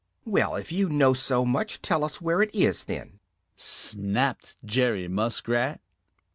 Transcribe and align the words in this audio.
"Well, 0.25 0.55
if 0.55 0.71
you 0.71 0.89
know 0.89 1.13
so 1.13 1.45
much, 1.45 1.79
tell 1.79 2.03
us 2.03 2.19
where 2.19 2.41
it 2.41 2.49
is 2.55 2.85
then!" 2.85 3.19
snapped 3.55 4.57
Jerry 4.65 5.07
Muskrat. 5.07 5.79